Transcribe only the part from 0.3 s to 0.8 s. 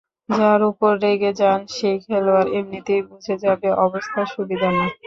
যাঁর